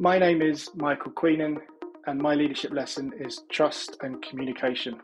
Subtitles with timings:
[0.00, 1.58] My name is Michael Queenan,
[2.06, 5.00] and my leadership lesson is trust and communication.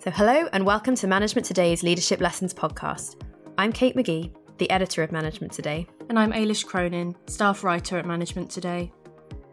[0.00, 3.22] So, hello and welcome to Management Today's Leadership Lessons podcast.
[3.56, 5.86] I'm Kate Magee, the editor of Management Today.
[6.10, 8.92] And I'm Éilis Cronin, staff writer at Management Today.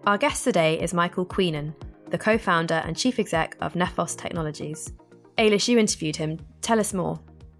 [0.05, 1.73] Our guest today is Michael Queenan,
[2.09, 4.91] the co founder and chief exec of Nephos Technologies.
[5.37, 6.37] Éilis, you interviewed him.
[6.61, 7.17] Tell us more.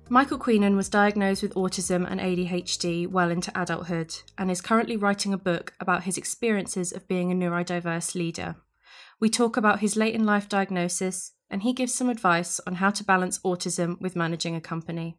[0.07, 5.33] Michael Queenan was diagnosed with autism and ADHD well into adulthood and is currently writing
[5.33, 8.55] a book about his experiences of being a neurodiverse leader.
[9.19, 12.91] We talk about his late in life diagnosis, and he gives some advice on how
[12.91, 15.17] to balance autism with managing a company.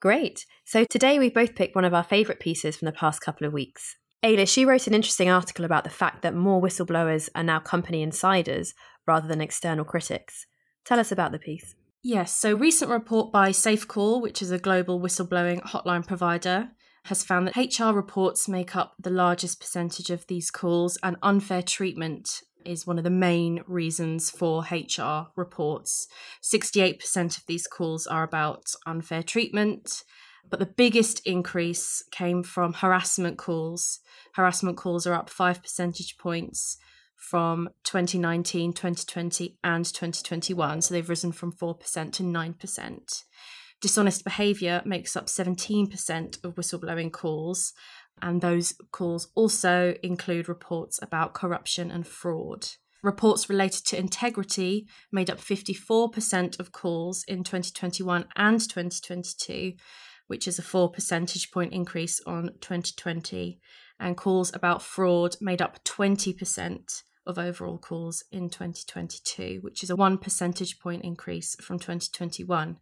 [0.00, 0.44] Great.
[0.66, 3.52] So today we've both picked one of our favourite pieces from the past couple of
[3.54, 3.96] weeks.
[4.22, 8.02] Éilis, she wrote an interesting article about the fact that more whistleblowers are now company
[8.02, 8.74] insiders
[9.06, 10.46] rather than external critics.
[10.84, 11.74] Tell us about the piece.
[12.04, 16.70] Yes, so recent report by SafeCall, which is a global whistleblowing hotline provider,
[17.04, 21.62] has found that HR reports make up the largest percentage of these calls, and unfair
[21.62, 26.08] treatment is one of the main reasons for HR reports.
[26.42, 30.02] 68% of these calls are about unfair treatment,
[30.50, 34.00] but the biggest increase came from harassment calls.
[34.34, 36.78] Harassment calls are up 5 percentage points
[37.22, 40.82] from 2019, 2020, and 2021.
[40.82, 43.22] So they've risen from 4% to 9%.
[43.80, 47.72] Dishonest behaviour makes up 17% of whistleblowing calls,
[48.20, 52.66] and those calls also include reports about corruption and fraud.
[53.02, 59.72] Reports related to integrity made up 54% of calls in 2021 and 2022,
[60.26, 63.60] which is a 4 percentage point increase on 2020.
[63.98, 69.96] And calls about fraud made up 20% of overall calls in 2022, which is a
[69.96, 72.78] one percentage point increase from 2021.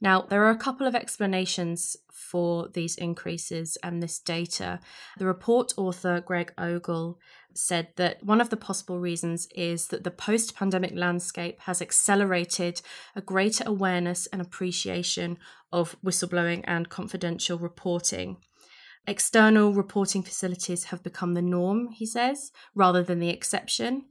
[0.00, 4.78] Now, there are a couple of explanations for these increases and this data.
[5.18, 7.18] The report author, Greg Ogle,
[7.52, 12.80] said that one of the possible reasons is that the post pandemic landscape has accelerated
[13.16, 15.36] a greater awareness and appreciation
[15.72, 18.36] of whistleblowing and confidential reporting.
[19.08, 24.04] External reporting facilities have become the norm, he says, rather than the exception.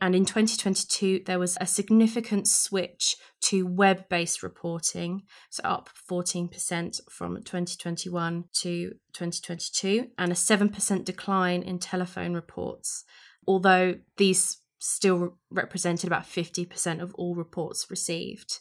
[0.00, 7.00] And in 2022, there was a significant switch to web based reporting, so up 14%
[7.10, 13.04] from 2021 to 2022, and a 7% decline in telephone reports,
[13.48, 18.60] although these still represented about 50% of all reports received.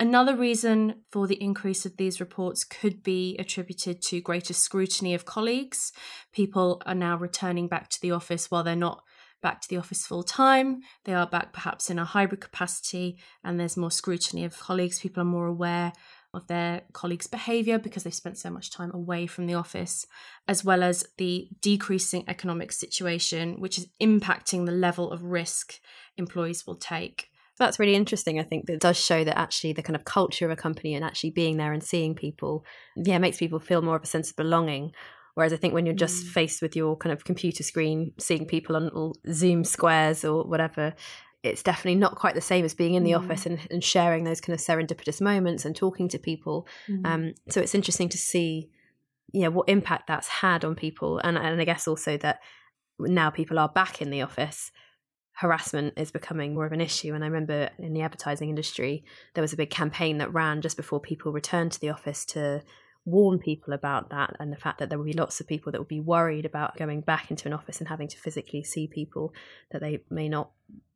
[0.00, 5.24] Another reason for the increase of these reports could be attributed to greater scrutiny of
[5.24, 5.92] colleagues.
[6.32, 9.04] People are now returning back to the office while they're not
[9.40, 10.80] back to the office full time.
[11.04, 14.98] They are back perhaps in a hybrid capacity, and there's more scrutiny of colleagues.
[14.98, 15.92] People are more aware
[16.32, 20.06] of their colleagues' behaviour because they've spent so much time away from the office,
[20.48, 25.74] as well as the decreasing economic situation, which is impacting the level of risk
[26.16, 27.28] employees will take.
[27.58, 28.40] That's really interesting.
[28.40, 31.04] I think that does show that actually the kind of culture of a company and
[31.04, 32.64] actually being there and seeing people,
[32.96, 34.92] yeah, makes people feel more of a sense of belonging.
[35.34, 36.28] Whereas I think when you're just mm.
[36.28, 40.94] faced with your kind of computer screen, seeing people on little Zoom squares or whatever,
[41.42, 43.18] it's definitely not quite the same as being in the mm.
[43.18, 46.66] office and, and, sharing those kind of serendipitous moments and talking to people.
[46.88, 47.06] Mm.
[47.06, 48.70] Um, so it's interesting to see,
[49.32, 52.38] you know, what impact that's had on people, and and I guess also that
[52.98, 54.70] now people are back in the office
[55.34, 57.12] harassment is becoming more of an issue.
[57.12, 60.76] And I remember in the advertising industry, there was a big campaign that ran just
[60.76, 62.62] before people returned to the office to
[63.04, 65.78] warn people about that and the fact that there would be lots of people that
[65.78, 69.34] would be worried about going back into an office and having to physically see people
[69.72, 70.50] that they may not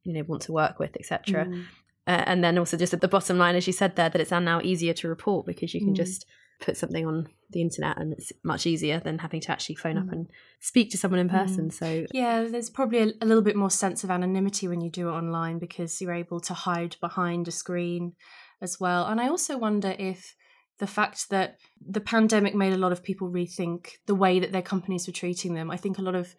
[0.04, 1.65] you know want to work with etc mm.
[2.06, 4.31] uh, and then also just at the bottom line as you said there that it's
[4.31, 5.97] now easier to report because you can mm.
[5.97, 6.25] just
[6.60, 10.06] put something on the internet and it's much easier than having to actually phone mm.
[10.06, 10.28] up and
[10.60, 11.69] speak to someone in person.
[11.69, 11.72] Mm.
[11.72, 15.08] So yeah, there's probably a, a, little bit more sense of anonymity when you do
[15.08, 18.14] it online because you're able to hide behind a screen
[18.60, 19.06] as well.
[19.06, 20.34] And I also wonder if
[20.78, 24.62] the fact that the pandemic made a lot of people rethink the way that their
[24.62, 25.70] companies were treating them.
[25.70, 26.34] I think a lot of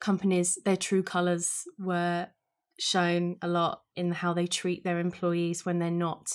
[0.00, 2.28] companies, their true colours were
[2.78, 6.30] shown a lot in how they treat their employees when they're not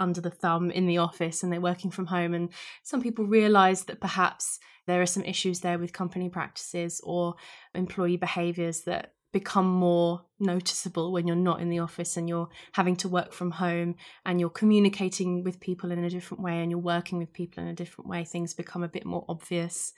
[0.00, 2.34] under the thumb in the office and they're working from home.
[2.34, 2.48] And
[2.82, 7.34] some people realize that perhaps there are some issues there with company practices or
[7.74, 12.96] employee behaviors that become more noticeable when you're not in the office and you're having
[12.96, 13.94] to work from home
[14.26, 17.68] and you're communicating with people in a different way and you're working with people in
[17.68, 19.92] a different way things become a bit more obvious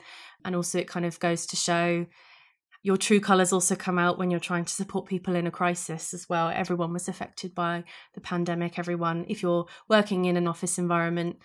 [0.44, 2.04] and also it kind of goes to show
[2.82, 6.12] your true colors also come out when you're trying to support people in a crisis
[6.12, 6.49] as well.
[6.49, 7.84] Everyone was affected by
[8.14, 8.79] the pandemic.
[8.79, 11.37] Everyone, if you're working in an office environment,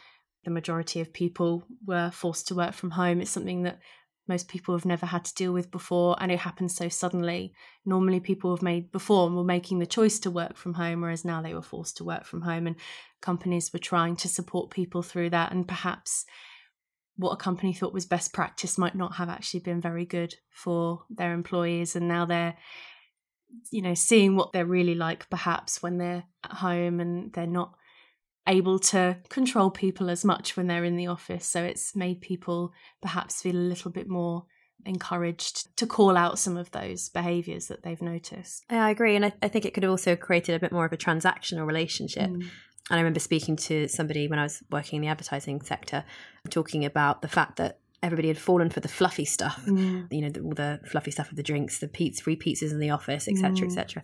[0.43, 3.21] the majority of people were forced to work from home.
[3.21, 3.79] It's something that
[4.27, 7.53] most people have never had to deal with before and it happens so suddenly
[7.85, 11.41] normally people have made before were making the choice to work from home whereas now
[11.41, 12.75] they were forced to work from home and
[13.21, 16.25] companies were trying to support people through that and perhaps
[17.17, 21.03] what a company thought was best practice might not have actually been very good for
[21.09, 22.55] their employees and now they're
[23.71, 27.73] you know seeing what they're really like perhaps when they're at home and they're not
[28.47, 31.45] able to control people as much when they're in the office.
[31.45, 32.71] So it's made people
[33.01, 34.45] perhaps feel a little bit more
[34.85, 38.63] encouraged to call out some of those behaviors that they've noticed.
[38.71, 40.85] Yeah, i agree and I, I, think it could have also created a bit more
[40.85, 42.29] of a transactional relationship.
[42.29, 42.47] Mm.
[42.89, 46.05] And I remember speaking to somebody when I was working in the advertising sector,
[46.49, 50.11] talking about the fact that everybody had fallen for the fluffy stuff, mm.
[50.11, 52.79] you know, the, all the fluffy stuff of the drinks, the pizza, free pizzas in
[52.79, 53.65] the office, etc., mm.
[53.65, 54.03] etc.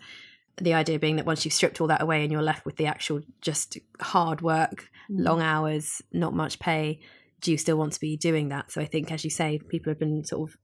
[0.57, 2.87] The idea being that once you've stripped all that away and you're left with the
[2.87, 5.23] actual just hard work, mm.
[5.23, 6.99] long hours, not much pay,
[7.41, 8.71] do you still want to be doing that?
[8.71, 10.57] So I think, as you say, people have been sort of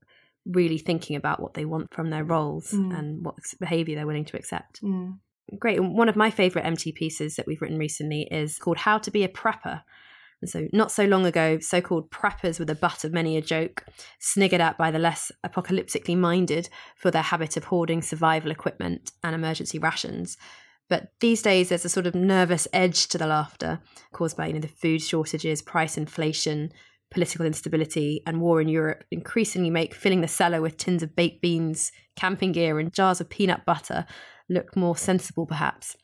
[0.45, 2.97] really thinking about what they want from their roles mm.
[2.97, 4.81] and what behavior they're willing to accept.
[5.57, 5.81] Great.
[5.81, 9.23] One of my favorite MT pieces that we've written recently is called How to Be
[9.23, 9.81] a Prepper.
[10.41, 13.41] And so, not so long ago, so called preppers were the butt of many a
[13.41, 13.85] joke,
[14.19, 19.35] sniggered at by the less apocalyptically minded for their habit of hoarding survival equipment and
[19.35, 20.37] emergency rations.
[20.87, 23.79] But these days, there's a sort of nervous edge to the laughter
[24.11, 26.71] caused by you know, the food shortages, price inflation,
[27.11, 31.41] political instability, and war in Europe increasingly make filling the cellar with tins of baked
[31.41, 34.05] beans, camping gear, and jars of peanut butter
[34.49, 35.95] look more sensible, perhaps.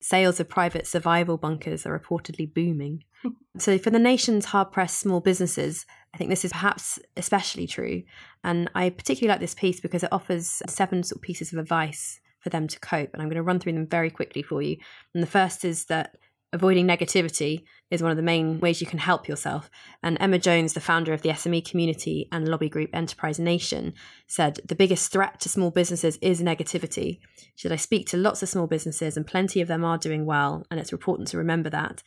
[0.00, 3.02] Sales of private survival bunkers are reportedly booming.
[3.58, 8.02] so, for the nation's hard pressed small businesses, I think this is perhaps especially true.
[8.44, 12.20] And I particularly like this piece because it offers seven sort of pieces of advice
[12.40, 13.10] for them to cope.
[13.12, 14.76] And I'm going to run through them very quickly for you.
[15.14, 16.16] And the first is that
[16.52, 19.70] avoiding negativity is one of the main ways you can help yourself.
[20.02, 23.94] And Emma Jones, the founder of the SME community and lobby group Enterprise Nation,
[24.26, 27.18] said the biggest threat to small businesses is negativity.
[27.54, 30.64] Should I speak to lots of small businesses, and plenty of them are doing well,
[30.70, 32.02] and it's important to remember that.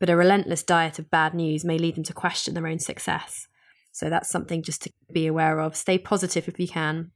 [0.00, 3.46] But a relentless diet of bad news may lead them to question their own success.
[3.92, 5.76] So that's something just to be aware of.
[5.76, 7.12] Stay positive if you can.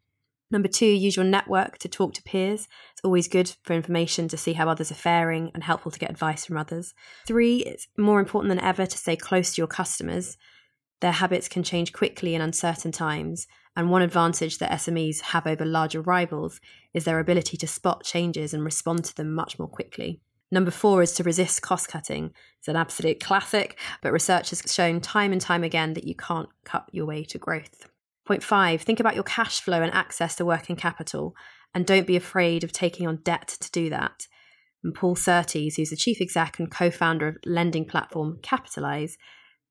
[0.51, 2.69] Number two, use your network to talk to peers.
[2.93, 6.11] It's always good for information to see how others are faring and helpful to get
[6.11, 6.95] advice from others.
[7.27, 10.39] Three, it's more important than ever to stay close to your customers.
[11.01, 13.47] Their habits can change quickly in uncertain times,
[13.77, 16.61] and one advantage that SMEs have over larger rivals
[16.95, 20.21] is their ability to spot changes and respond to them much more quickly.
[20.51, 22.33] Number four is to resist cost cutting.
[22.59, 26.49] It's an absolute classic, but research has shown time and time again that you can't
[26.65, 27.89] cut your way to growth.
[28.29, 31.35] Point five, think about your cash flow and access to working capital,
[31.75, 34.27] and don't be afraid of taking on debt to do that.
[34.85, 39.17] And Paul Surtees, who's the chief exec and co founder of lending platform Capitalise,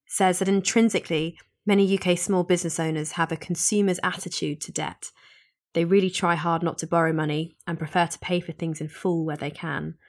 [0.07, 1.37] says that intrinsically,
[1.67, 5.11] many UK small business owners have a consumer's attitude to debt.
[5.75, 8.87] They really try hard not to borrow money and prefer to pay for things in
[8.87, 9.99] full where they can.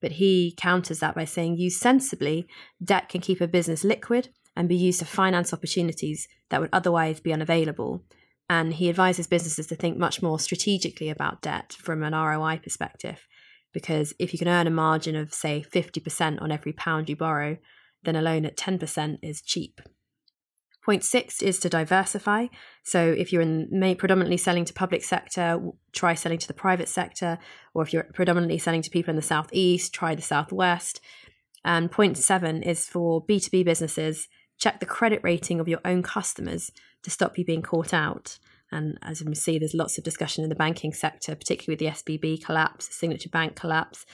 [0.00, 2.46] But he counters that by saying, use sensibly,
[2.80, 7.20] debt can keep a business liquid and be used to finance opportunities that would otherwise
[7.20, 8.02] be unavailable.
[8.48, 13.26] And he advises businesses to think much more strategically about debt from an ROI perspective.
[13.72, 17.58] Because if you can earn a margin of, say, 50% on every pound you borrow,
[18.04, 19.80] then a loan at 10% is cheap.
[20.84, 22.46] Point six is to diversify.
[22.84, 23.68] So if you're in
[23.98, 25.60] predominantly selling to public sector,
[25.92, 27.38] try selling to the private sector.
[27.74, 31.00] Or if you're predominantly selling to people in the southeast, try the southwest.
[31.64, 36.70] And point seven is for B2B businesses check the credit rating of your own customers
[37.02, 38.38] to stop you being caught out.
[38.72, 42.18] And as can see, there's lots of discussion in the banking sector, particularly with the
[42.18, 44.04] SVB collapse, Signature Bank collapse.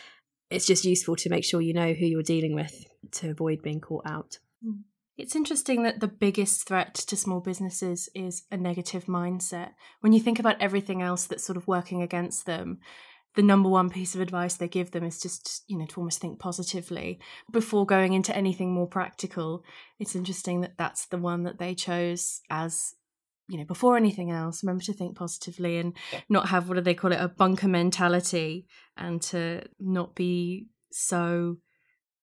[0.51, 3.81] It's just useful to make sure you know who you're dealing with to avoid being
[3.81, 4.39] caught out.
[4.63, 4.83] Hmm.
[5.19, 9.71] It's interesting that the biggest threat to small businesses is a negative mindset.
[10.01, 12.81] When you think about everything else that's sort of working against them,
[13.35, 16.21] the number one piece of advice they give them is just you know to almost
[16.21, 17.19] think positively
[17.51, 19.65] before going into anything more practical.
[19.99, 22.95] It's interesting that that's the one that they chose as
[23.49, 25.97] you know before anything else remember to think positively and
[26.29, 31.57] not have what do they call it a bunker mentality and to not be so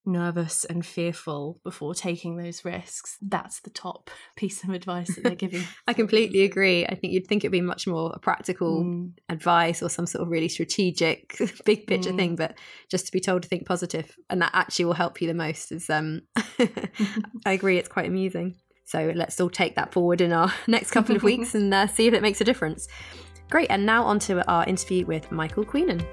[0.09, 3.17] nervous and fearful before taking those risks.
[3.21, 5.63] That's the top piece of advice that they're giving.
[5.87, 6.85] I completely agree.
[6.85, 9.11] I think you'd think it'd be much more a practical mm.
[9.29, 12.17] advice or some sort of really strategic, big picture mm.
[12.17, 12.57] thing, but
[12.89, 15.71] just to be told to think positive and that actually will help you the most
[15.71, 16.21] is um
[17.45, 18.55] I agree it's quite amusing.
[18.85, 22.07] So let's all take that forward in our next couple of weeks and uh, see
[22.07, 22.87] if it makes a difference.
[23.49, 26.03] Great, and now on to our interview with Michael Queenan.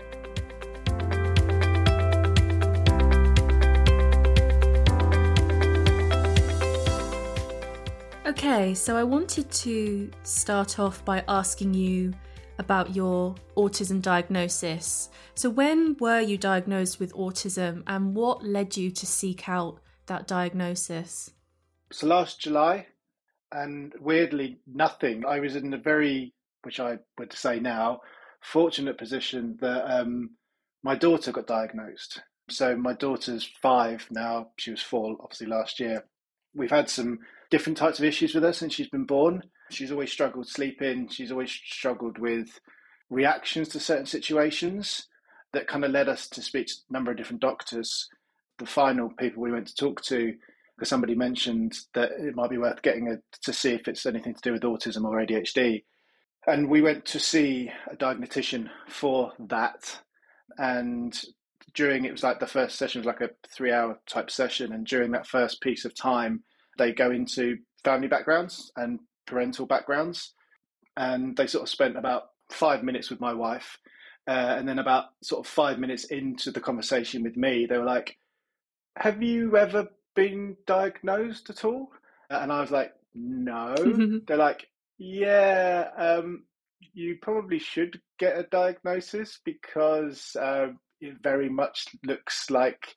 [8.47, 12.15] Okay, so I wanted to start off by asking you
[12.61, 15.11] about your autism diagnosis.
[15.35, 20.29] So, when were you diagnosed with autism and what led you to seek out that
[20.29, 21.33] diagnosis?
[21.91, 22.87] So, last July,
[23.51, 25.27] and weirdly, nothing.
[25.27, 28.01] I was in a very, which I would say now,
[28.43, 30.37] fortunate position that um,
[30.85, 32.21] my daughter got diagnosed.
[32.49, 36.05] So, my daughter's five now, she was four, obviously, last year.
[36.55, 37.19] We've had some
[37.51, 39.43] different types of issues with her since she's been born.
[39.71, 41.09] She's always struggled sleeping.
[41.09, 42.61] She's always struggled with
[43.11, 45.09] reactions to certain situations
[45.53, 48.09] that kind of led us to speak to a number of different doctors.
[48.59, 50.35] The final people we went to talk to,
[50.77, 54.35] because somebody mentioned that it might be worth getting a, to see if it's anything
[54.35, 55.85] to do with autism or ADHD.
[56.47, 60.01] And we went to see a diagnostician for that.
[60.59, 61.19] And
[61.75, 64.73] during it was like the first session was like a three hour type session.
[64.73, 66.43] And during that first piece of time,
[66.79, 70.35] they go into family backgrounds and parental backgrounds.
[70.97, 73.79] And they sort of spent about five minutes with my wife.
[74.29, 77.85] Uh, and then about sort of five minutes into the conversation with me, they were
[77.85, 78.17] like,
[78.97, 81.91] Have you ever been diagnosed at all?
[82.29, 83.75] And I was like, No.
[84.27, 84.67] They're like,
[84.99, 86.45] Yeah, um,
[86.93, 90.69] you probably should get a diagnosis because uh,
[91.01, 92.97] it very much looks like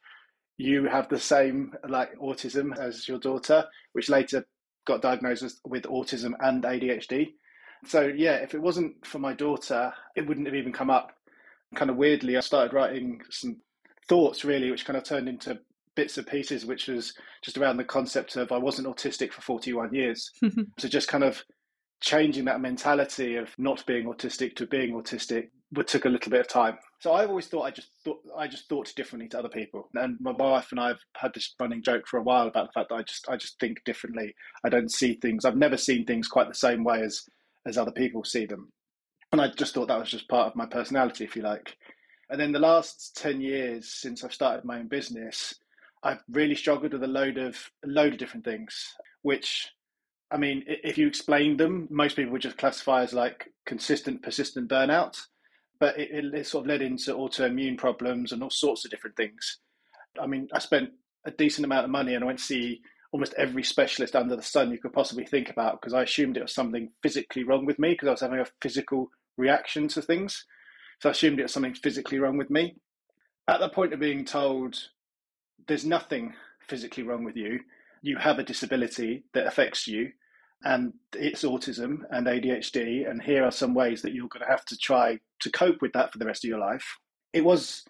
[0.60, 3.63] you have the same like autism as your daughter,
[3.94, 4.46] which later
[4.86, 7.30] got diagnosed with autism and ADHD.
[7.86, 11.13] So yeah, if it wasn't for my daughter, it wouldn't have even come up.
[11.75, 13.62] Kind of weirdly, I started writing some
[14.10, 15.60] thoughts really, which kind of turned into
[15.96, 19.94] bits and pieces, which was just around the concept of I wasn't autistic for 41
[19.94, 20.30] years.
[20.78, 21.42] so just kind of
[22.01, 26.42] changing that mentality of not being autistic to being autistic would took a little bit
[26.42, 26.78] of time.
[27.00, 29.89] So I've always thought I just thought I just thought differently to other people.
[29.96, 32.74] And my wife and I have had this running joke for a while about the
[32.74, 34.36] fact that I just I just think differently.
[34.65, 35.46] I don't see things.
[35.46, 37.24] I've never seen things quite the same way as
[37.65, 38.72] as other people see them.
[39.32, 41.77] And I just thought that was just part of my personality, if you like.
[42.29, 45.53] And then the last ten years since I've started my own business,
[46.03, 48.75] I've really struggled with a load of a load of different things,
[49.22, 49.70] which
[50.32, 54.70] I mean, if you explain them, most people would just classify as like consistent, persistent
[54.70, 55.18] burnout
[55.79, 59.15] but it, it, it sort of led into autoimmune problems and all sorts of different
[59.15, 59.59] things.
[60.21, 60.91] I mean, I spent
[61.25, 62.81] a decent amount of money and I went to see
[63.12, 66.43] almost every specialist under the sun you could possibly think about because I assumed it
[66.43, 70.45] was something physically wrong with me because I was having a physical reaction to things.
[71.01, 72.75] So I assumed it was something physically wrong with me.
[73.48, 74.77] At the point of being told
[75.67, 76.33] there's nothing
[76.67, 77.62] physically wrong with you,
[78.01, 80.12] you have a disability that affects you,
[80.63, 84.66] and it's autism and ADHD, and here are some ways that you're going to have
[84.66, 86.98] to try to cope with that for the rest of your life.
[87.32, 87.86] It was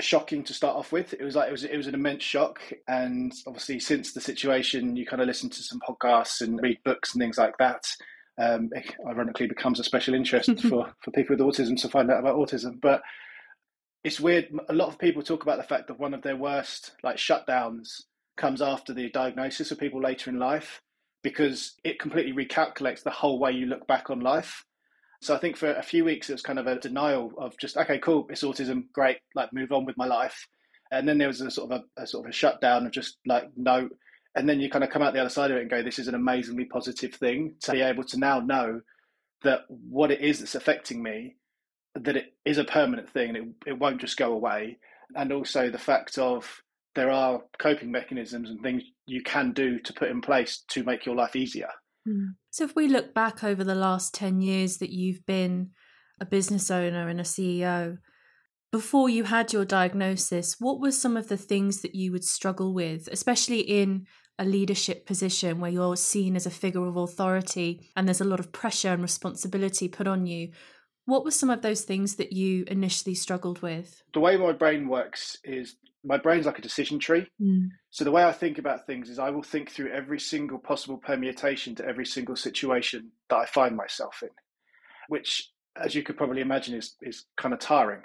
[0.00, 1.12] shocking to start off with.
[1.14, 4.96] It was like it was it was an immense shock, and obviously since the situation,
[4.96, 7.84] you kind of listen to some podcasts and read books and things like that.
[8.40, 12.20] Um, it ironically becomes a special interest for for people with autism to find out
[12.20, 13.02] about autism, but.
[14.04, 14.48] It's weird.
[14.68, 18.02] A lot of people talk about the fact that one of their worst like shutdowns
[18.36, 20.80] comes after the diagnosis of people later in life
[21.22, 24.64] because it completely recalculates the whole way you look back on life.
[25.20, 27.76] So I think for a few weeks it was kind of a denial of just
[27.76, 30.48] okay, cool, it's autism, great, like move on with my life.
[30.90, 33.18] And then there was a sort of a, a sort of a shutdown of just
[33.24, 33.88] like no,
[34.34, 35.98] and then you kind of come out the other side of it and go, this
[35.98, 38.80] is an amazingly positive thing to be able to now know
[39.42, 41.36] that what it is that's affecting me,
[41.94, 44.78] that it is a permanent thing and it, it won't just go away.
[45.14, 46.62] And also the fact of
[46.94, 51.04] there are coping mechanisms and things you can do to put in place to make
[51.06, 51.70] your life easier.
[52.08, 52.34] Mm.
[52.50, 55.70] So, if we look back over the last 10 years that you've been
[56.20, 57.98] a business owner and a CEO,
[58.70, 62.72] before you had your diagnosis, what were some of the things that you would struggle
[62.72, 64.06] with, especially in
[64.38, 68.40] a leadership position where you're seen as a figure of authority and there's a lot
[68.40, 70.50] of pressure and responsibility put on you?
[71.04, 74.02] What were some of those things that you initially struggled with?
[74.14, 77.26] The way my brain works is my brain's like a decision tree.
[77.40, 77.68] Mm.
[77.92, 80.96] So the way I think about things is I will think through every single possible
[80.96, 84.30] permutation to every single situation that I find myself in,
[85.08, 88.00] which, as you could probably imagine, is is kind of tiring.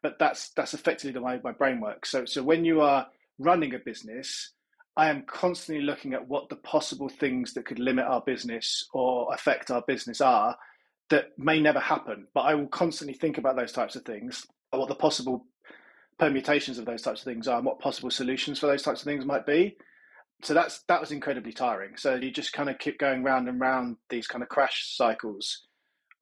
[0.00, 2.08] But that's that's effectively the way my brain works.
[2.08, 3.08] So so when you are
[3.40, 4.52] running a business,
[4.96, 9.34] I am constantly looking at what the possible things that could limit our business or
[9.34, 10.56] affect our business are
[11.10, 12.28] that may never happen.
[12.32, 15.46] But I will constantly think about those types of things, what the possible
[16.22, 19.04] permutations of those types of things are and what possible solutions for those types of
[19.04, 19.76] things might be.
[20.44, 21.96] So that's that was incredibly tiring.
[21.96, 25.66] So you just kind of keep going round and round these kind of crash cycles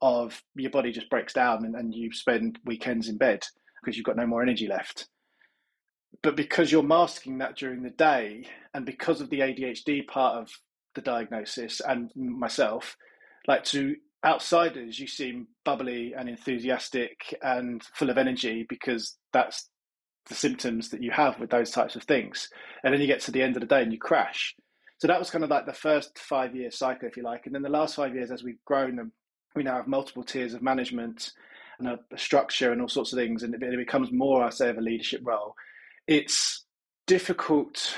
[0.01, 3.45] of your body just breaks down and, and you spend weekends in bed
[3.83, 5.07] because you've got no more energy left.
[6.23, 10.49] But because you're masking that during the day and because of the ADHD part of
[10.95, 12.97] the diagnosis and myself,
[13.47, 19.69] like to outsiders, you seem bubbly and enthusiastic and full of energy because that's
[20.29, 22.49] the symptoms that you have with those types of things.
[22.85, 24.55] And then you get to the end of the day and you crash.
[24.99, 27.47] So that was kind of like the first five year cycle, if you like.
[27.47, 29.11] And then the last five years, as we've grown and
[29.55, 31.33] we now have multiple tiers of management
[31.79, 34.51] and a, a structure and all sorts of things, and it, it becomes more, I
[34.51, 35.55] say, of a leadership role.
[36.07, 36.65] It's
[37.07, 37.97] difficult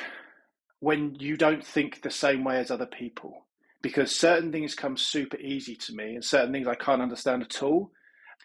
[0.81, 3.47] when you don't think the same way as other people
[3.83, 7.63] because certain things come super easy to me and certain things I can't understand at
[7.63, 7.91] all.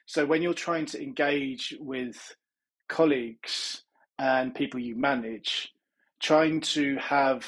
[0.07, 2.35] So when you're trying to engage with
[2.87, 3.83] colleagues
[4.19, 5.73] and people you manage,
[6.19, 7.45] trying to have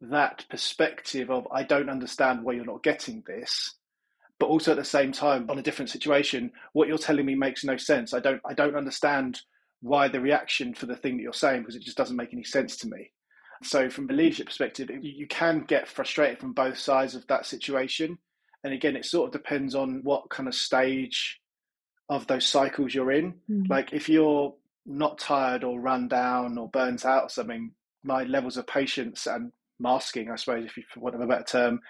[0.00, 3.74] that perspective of I don't understand why you're not getting this,
[4.38, 7.64] but also at the same time on a different situation, what you're telling me makes
[7.64, 8.14] no sense.
[8.14, 9.40] I don't I don't understand
[9.82, 12.44] why the reaction for the thing that you're saying because it just doesn't make any
[12.44, 13.10] sense to me.
[13.62, 18.18] So, from a leadership perspective, you can get frustrated from both sides of that situation.
[18.64, 21.39] And again, it sort of depends on what kind of stage
[22.10, 23.34] of those cycles you're in.
[23.48, 23.70] Mm.
[23.70, 27.70] Like, if you're not tired or run down or burnt out or something,
[28.02, 31.44] my levels of patience and masking, I suppose, if you for want of a better
[31.44, 31.80] term,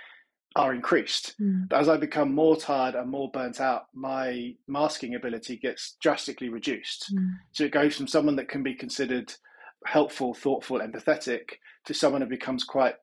[0.57, 1.35] are increased.
[1.41, 1.69] Mm.
[1.69, 6.49] But as I become more tired and more burnt out, my masking ability gets drastically
[6.49, 7.07] reduced.
[7.15, 7.35] Mm.
[7.53, 9.33] So it goes from someone that can be considered
[9.87, 11.43] helpful, thoughtful, empathetic
[11.87, 12.97] to someone who becomes quite,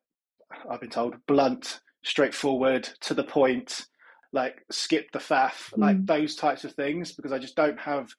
[0.70, 3.88] I've been told, blunt, straightforward, to the point,
[4.34, 5.78] like skip the faff, mm.
[5.78, 8.10] like those types of things, because I just don't have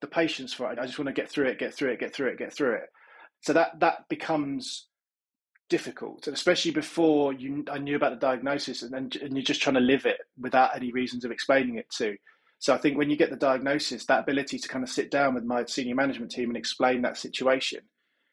[0.00, 0.78] the patience for it.
[0.78, 2.74] I just want to get through it, get through it, get through it, get through
[2.74, 2.88] it.
[3.40, 4.88] So that that becomes
[5.68, 9.62] difficult, and especially before you, I knew about the diagnosis, and, and and you're just
[9.62, 12.16] trying to live it without any reasons of explaining it to.
[12.58, 15.34] So I think when you get the diagnosis, that ability to kind of sit down
[15.34, 17.80] with my senior management team and explain that situation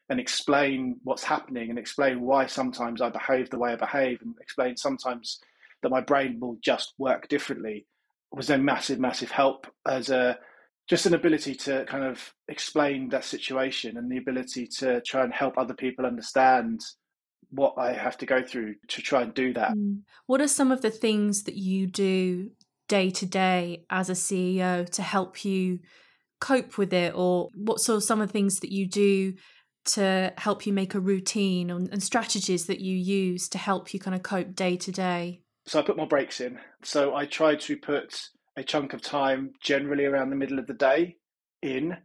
[0.10, 4.36] and explain what's happening and explain why sometimes I behave the way I behave and
[4.42, 5.40] explain sometimes
[5.82, 7.86] that my brain will just work differently
[8.32, 10.38] was a massive, massive help as a
[10.90, 15.34] just an ability to kind of explain that situation and the ability to try and
[15.34, 16.82] help other people understand
[17.50, 19.74] what I have to go through to try and do that.
[19.74, 20.02] Mm.
[20.26, 22.52] What are some of the things that you do
[22.88, 25.80] day to day as a CEO to help you
[26.40, 29.34] cope with it, or what sort of some of the things that you do
[29.84, 34.00] to help you make a routine and, and strategies that you use to help you
[34.00, 35.42] kind of cope day to day?
[35.72, 36.60] So I put more breaks in.
[36.84, 40.74] So I try to put a chunk of time generally around the middle of the
[40.74, 41.16] day
[41.62, 41.96] in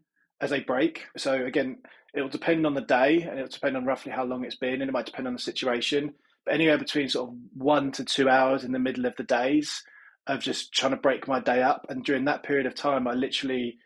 [0.41, 1.07] as a break.
[1.17, 1.79] So again,
[2.15, 4.89] it'll depend on the day and it'll depend on roughly how long it's been and
[4.89, 6.15] it might depend on the situation.
[6.45, 9.83] But anywhere between sort of one to two hours in the middle of the days
[10.29, 11.87] of just trying to break my day up.
[11.89, 13.79] And during that period of time I literally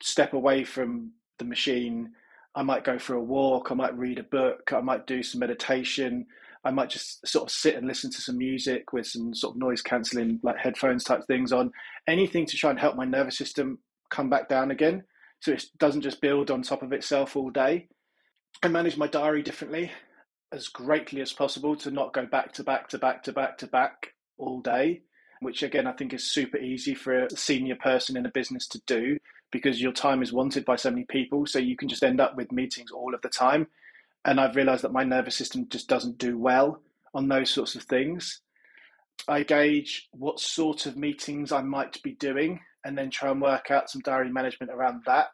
[0.00, 2.12] step away from the machine
[2.56, 5.40] I might go for a walk, I might read a book, I might do some
[5.40, 6.26] meditation,
[6.66, 9.60] I might just sort of sit and listen to some music with some sort of
[9.60, 11.70] noise cancelling, like headphones type things on.
[12.08, 13.78] Anything to try and help my nervous system
[14.10, 15.04] come back down again
[15.40, 17.86] so it doesn't just build on top of itself all day.
[18.64, 19.92] I manage my diary differently
[20.52, 23.66] as greatly as possible to not go back to back to back to back to
[23.68, 25.02] back all day,
[25.40, 28.80] which again I think is super easy for a senior person in a business to
[28.86, 29.18] do
[29.52, 31.46] because your time is wanted by so many people.
[31.46, 33.68] So you can just end up with meetings all of the time.
[34.26, 36.82] And I've realized that my nervous system just doesn't do well
[37.14, 38.40] on those sorts of things.
[39.28, 43.70] I gauge what sort of meetings I might be doing and then try and work
[43.70, 45.30] out some diary management around that.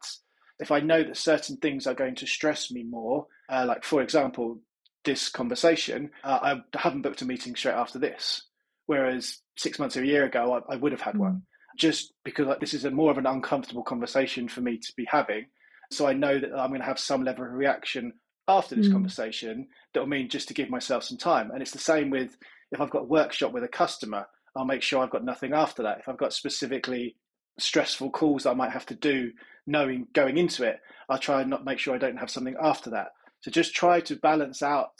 [0.60, 4.02] If I know that certain things are going to stress me more, uh, like for
[4.02, 4.60] example,
[5.04, 8.42] this conversation, uh, I haven't booked a meeting straight after this.
[8.86, 11.20] Whereas six months or a year ago, I, I would have had mm.
[11.20, 11.42] one
[11.78, 15.06] just because like, this is a more of an uncomfortable conversation for me to be
[15.10, 15.46] having.
[15.90, 18.12] So I know that I'm going to have some level of reaction
[18.48, 18.92] after this mm.
[18.92, 21.50] conversation that will mean just to give myself some time.
[21.50, 22.36] And it's the same with
[22.70, 24.26] if I've got a workshop with a customer,
[24.56, 25.98] I'll make sure I've got nothing after that.
[26.00, 27.16] If I've got specifically
[27.58, 29.30] stressful calls that I might have to do,
[29.66, 32.90] knowing going into it, I'll try and not make sure I don't have something after
[32.90, 33.08] that.
[33.40, 34.92] So just try to balance out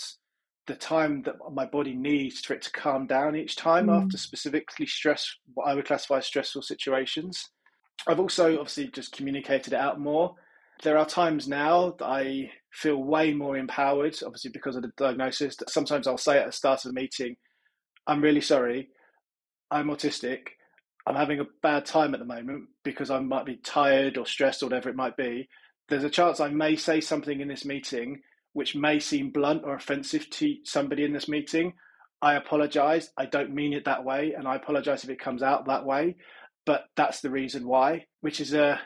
[0.66, 4.02] the time that my body needs for it to calm down each time mm.
[4.02, 7.48] after specifically stress what I would classify as stressful situations.
[8.06, 10.34] I've also obviously just communicated it out more.
[10.82, 15.56] There are times now that I feel way more empowered, obviously because of the diagnosis.
[15.68, 17.36] Sometimes I'll say at the start of a meeting,
[18.06, 18.88] I'm really sorry,
[19.70, 20.40] I'm autistic.
[21.06, 24.62] I'm having a bad time at the moment because I might be tired or stressed
[24.62, 25.48] or whatever it might be.
[25.88, 29.74] There's a chance I may say something in this meeting which may seem blunt or
[29.74, 31.72] offensive to somebody in this meeting,
[32.20, 33.10] I apologize.
[33.16, 36.16] I don't mean it that way, and I apologize if it comes out that way.
[36.64, 38.80] But that's the reason why, which is a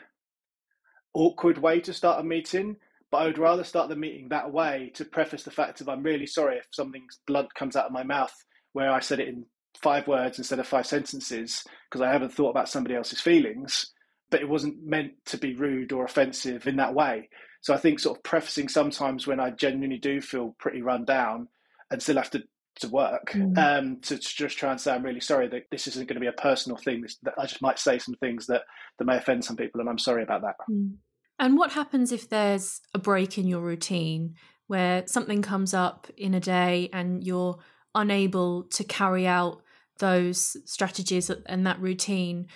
[1.13, 2.77] awkward way to start a meeting.
[3.11, 6.03] But I would rather start the meeting that way to preface the fact of I'm
[6.03, 8.33] really sorry if something blunt comes out of my mouth
[8.73, 9.45] where I said it in
[9.81, 13.93] five words instead of five sentences because I haven't thought about somebody else's feelings,
[14.29, 17.29] but it wasn't meant to be rude or offensive in that way.
[17.61, 21.47] So I think sort of prefacing sometimes when I genuinely do feel pretty run down
[21.89, 22.43] and still have to
[22.79, 23.57] to work mm.
[23.57, 26.21] um, to, to, just try and say I'm really sorry that this isn't going to
[26.21, 27.01] be a personal thing.
[27.01, 28.61] This, that I just might say some things that
[28.99, 30.55] that may offend some people, and I'm sorry about that.
[30.69, 30.93] Mm.
[31.39, 34.35] And what happens if there's a break in your routine
[34.67, 37.59] where something comes up in a day and you're
[37.95, 39.61] unable to carry out
[39.99, 42.47] those strategies and that routine?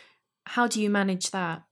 [0.46, 1.64] How do you manage that?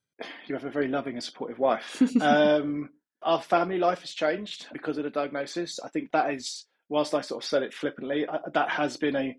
[0.48, 2.02] You have a very loving and supportive wife.
[2.22, 2.89] um,
[3.22, 5.80] our family life has changed because of the diagnosis.
[5.84, 9.36] I think that is, whilst I sort of said it flippantly, that has been a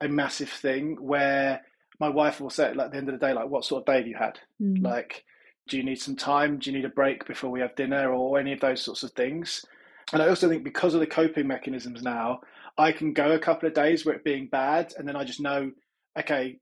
[0.00, 1.62] a massive thing where
[2.00, 3.86] my wife will say, like, at the end of the day, like, what sort of
[3.86, 4.38] day have you had?
[4.62, 4.82] Mm.
[4.82, 5.24] Like,
[5.68, 6.58] do you need some time?
[6.58, 9.12] Do you need a break before we have dinner or any of those sorts of
[9.12, 9.64] things?
[10.12, 12.40] And I also think because of the coping mechanisms now,
[12.78, 15.40] I can go a couple of days where it being bad, and then I just
[15.40, 15.70] know,
[16.18, 16.58] okay,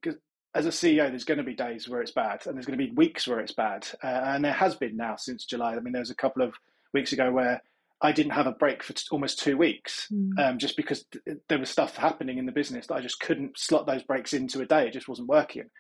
[0.55, 2.85] as a CEO, there's going to be days where it's bad, and there's going to
[2.85, 5.77] be weeks where it's bad, uh, and there has been now since July.
[5.77, 6.55] I mean, there was a couple of
[6.93, 7.63] weeks ago where
[8.01, 10.39] I didn't have a break for t- almost two weeks, mm.
[10.39, 13.59] um, just because th- there was stuff happening in the business that I just couldn't
[13.59, 14.87] slot those breaks into a day.
[14.87, 15.71] It just wasn't working.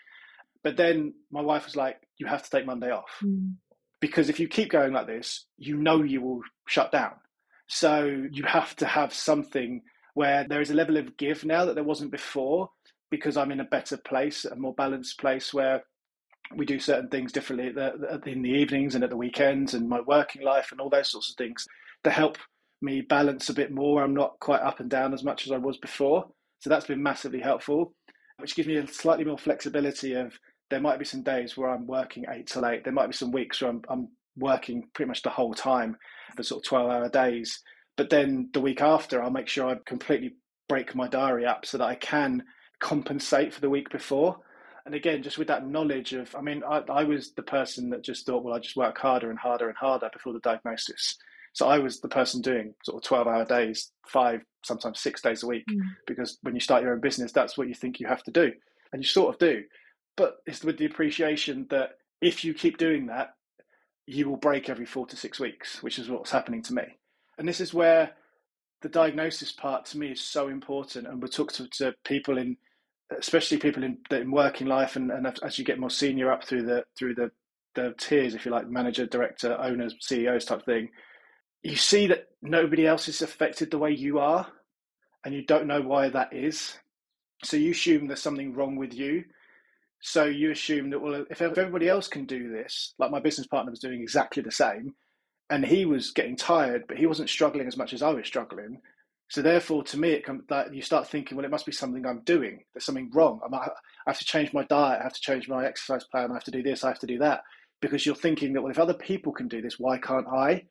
[0.66, 3.54] But then my wife was like, "You have to take Monday off." Mm.
[4.00, 7.12] Because if you keep going like this, you know you will shut down.
[7.68, 9.82] So you have to have something
[10.14, 12.70] where there is a level of give now that there wasn't before
[13.12, 15.84] because I'm in a better place, a more balanced place where
[16.56, 20.42] we do certain things differently in the evenings and at the weekends and my working
[20.42, 21.64] life and all those sorts of things
[22.02, 22.38] to help
[22.82, 24.02] me balance a bit more.
[24.02, 26.26] I'm not quite up and down as much as I was before.
[26.58, 27.94] So that's been massively helpful,
[28.38, 30.36] which gives me a slightly more flexibility of
[30.70, 32.84] there might be some days where I'm working eight till eight.
[32.84, 35.96] There might be some weeks where I'm, I'm working pretty much the whole time
[36.36, 37.62] for sort of 12 hour days.
[37.96, 40.36] But then the week after, I'll make sure I completely
[40.68, 42.44] break my diary up so that I can
[42.80, 44.38] compensate for the week before.
[44.84, 48.04] And again, just with that knowledge of, I mean, I, I was the person that
[48.04, 51.16] just thought, well, I just work harder and harder and harder before the diagnosis.
[51.54, 55.42] So I was the person doing sort of 12 hour days, five, sometimes six days
[55.42, 55.80] a week, mm.
[56.06, 58.52] because when you start your own business, that's what you think you have to do.
[58.92, 59.62] And you sort of do.
[60.16, 63.34] But it's with the appreciation that if you keep doing that,
[64.06, 66.84] you will break every four to six weeks, which is what's happening to me.
[67.38, 68.12] And this is where
[68.82, 71.06] the diagnosis part to me is so important.
[71.06, 72.56] And we talk to, to people in,
[73.18, 76.62] especially people in, in working life, and, and as you get more senior up through
[76.62, 77.30] the through the
[77.74, 80.88] the tiers, if you like, manager, director, owners, CEOs type thing,
[81.62, 84.46] you see that nobody else is affected the way you are,
[85.24, 86.78] and you don't know why that is.
[87.44, 89.24] So you assume there's something wrong with you.
[90.08, 93.72] So you assume that well, if everybody else can do this, like my business partner
[93.72, 94.94] was doing exactly the same,
[95.50, 98.80] and he was getting tired, but he wasn't struggling as much as I was struggling.
[99.30, 102.20] So therefore, to me, it comes you start thinking, well, it must be something I'm
[102.20, 102.62] doing.
[102.72, 103.40] There's something wrong.
[103.44, 105.00] I, might, I have to change my diet.
[105.00, 106.30] I have to change my exercise plan.
[106.30, 106.84] I have to do this.
[106.84, 107.42] I have to do that.
[107.82, 110.66] Because you're thinking that well, if other people can do this, why can't I?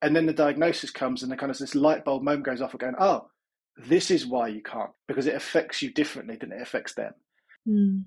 [0.00, 2.72] And then the diagnosis comes, and the kind of this light bulb moment goes off,
[2.72, 2.94] again.
[2.98, 3.28] oh,
[3.76, 7.12] this is why you can't, because it affects you differently than it affects them.
[7.68, 8.04] Mm.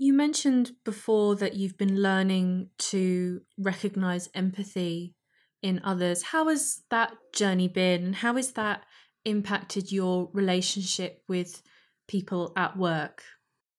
[0.00, 5.14] You mentioned before that you've been learning to recognize empathy
[5.62, 6.22] in others.
[6.22, 8.84] How has that journey been, and how has that
[9.26, 11.62] impacted your relationship with
[12.08, 13.24] people at work?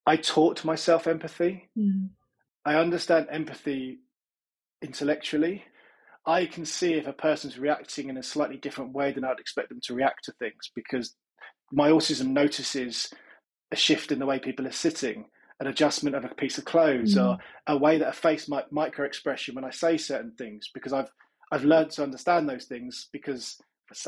[0.05, 1.71] I taught myself empathy.
[1.75, 2.09] Mm.
[2.65, 4.01] I understand empathy
[4.83, 5.63] intellectually.
[6.27, 9.69] I can see if a person's reacting in a slightly different way than I'd expect
[9.69, 11.15] them to react to things because
[11.71, 13.11] my autism notices
[13.71, 15.25] a shift in the way people are sitting,
[15.61, 17.23] an adjustment of a piece of clothes, mm.
[17.23, 20.91] or a way that a face might micro expression when I say certain things because
[20.91, 21.11] I've
[21.51, 23.61] I've learned to understand those things because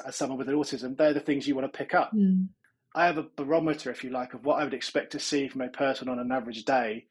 [0.06, 2.12] as someone with an autism, they're the things you want to pick up.
[2.14, 2.48] Mm.
[2.96, 5.62] I have a barometer, if you like, of what I would expect to see from
[5.62, 7.06] a person on an average day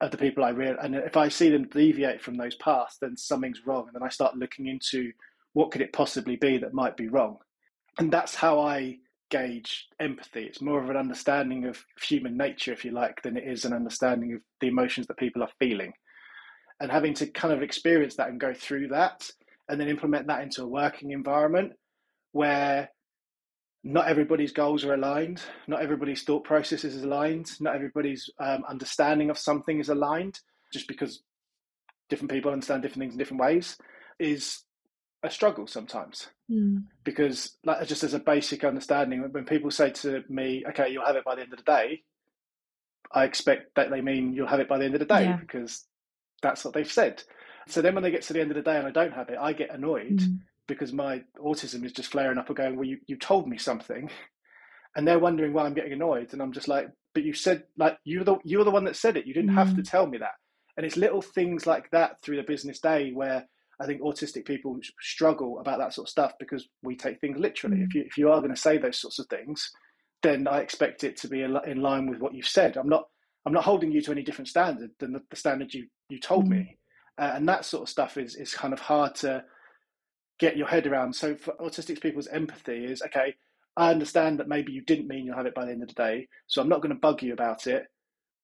[0.00, 3.16] of the people I really, and if I see them deviate from those paths, then
[3.16, 3.86] something's wrong.
[3.86, 5.12] And then I start looking into
[5.52, 7.38] what could it possibly be that might be wrong.
[7.98, 8.98] And that's how I
[9.32, 10.44] gauge empathy.
[10.44, 13.72] It's more of an understanding of human nature, if you like, than it is an
[13.72, 15.94] understanding of the emotions that people are feeling.
[16.80, 19.28] And having to kind of experience that and go through that
[19.68, 21.72] and then implement that into a working environment
[22.32, 22.90] where
[23.82, 29.30] not everybody's goals are aligned, not everybody's thought processes is aligned, not everybody's um, understanding
[29.30, 30.38] of something is aligned,
[30.72, 31.22] just because
[32.10, 33.78] different people understand different things in different ways,
[34.18, 34.62] is
[35.22, 36.28] a struggle sometimes.
[36.52, 36.84] Mm.
[37.04, 41.16] Because, like, just as a basic understanding, when people say to me, "Okay, you'll have
[41.16, 42.02] it by the end of the day,"
[43.12, 45.36] I expect that they mean you'll have it by the end of the day yeah.
[45.36, 45.86] because
[46.42, 47.22] that's what they've said.
[47.68, 49.28] So then when they get to the end of the day and I don't have
[49.28, 50.38] it, I get annoyed mm.
[50.66, 54.10] because my autism is just flaring up and going, well, you, you told me something
[54.96, 57.98] and they're wondering why I'm getting annoyed, and I'm just like, but you said like
[58.04, 59.26] you're the you're the one that said it.
[59.26, 59.54] You didn't mm.
[59.54, 59.90] have to mm.
[59.90, 60.32] tell me that.
[60.76, 63.46] And it's little things like that through the business day where
[63.82, 67.78] I think autistic people struggle about that sort of stuff because we take things literally.
[67.78, 67.86] Mm.
[67.86, 69.70] If you if you are going to say those sorts of things,
[70.22, 72.76] then I expect it to be in line with what you've said.
[72.76, 73.04] I'm not
[73.44, 76.46] I'm not holding you to any different standard than the, the standard you you told
[76.46, 76.50] mm.
[76.50, 76.78] me,
[77.18, 79.42] uh, and that sort of stuff is is kind of hard to
[80.38, 81.14] get your head around.
[81.14, 83.34] So for autistic people's empathy is okay.
[83.76, 85.94] I understand that maybe you didn't mean you'll have it by the end of the
[85.94, 87.86] day, so I'm not going to bug you about it.